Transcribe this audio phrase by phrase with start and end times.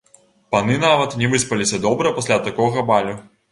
[0.55, 3.17] Паны нават не выспаліся добра пасля такога балю.